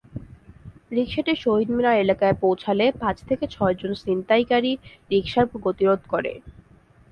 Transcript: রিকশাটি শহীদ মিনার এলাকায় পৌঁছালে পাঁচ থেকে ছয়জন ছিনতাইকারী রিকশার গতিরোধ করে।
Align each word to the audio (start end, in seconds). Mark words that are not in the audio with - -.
রিকশাটি 0.91 1.33
শহীদ 1.43 1.69
মিনার 1.71 1.95
এলাকায় 1.97 2.35
পৌঁছালে 2.43 2.85
পাঁচ 3.01 3.17
থেকে 3.29 3.45
ছয়জন 3.47 3.91
ছিনতাইকারী 4.01 4.71
রিকশার 5.11 5.45
গতিরোধ 5.65 6.01
করে। 6.13 6.31